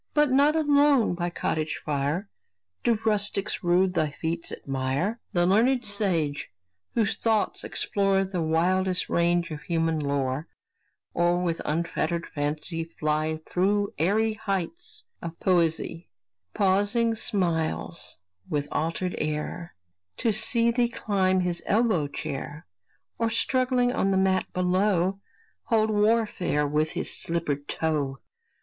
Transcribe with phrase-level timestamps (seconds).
[0.15, 2.27] But not alone by cottage fire
[2.83, 5.19] Do rustics rude thy feats admire.
[5.31, 6.49] The learned sage,
[6.95, 10.47] whose thoughts explore The widest range of human lore,
[11.13, 16.09] Or with unfettered fancy fly Through airy heights of poesy,
[16.55, 18.17] Pausing smiles
[18.49, 19.75] with altered air
[20.17, 22.65] To see thee climb his elbow chair,
[23.19, 25.19] Or, struggling on the mat below,
[25.65, 28.17] Hold warfare with his slippered toe.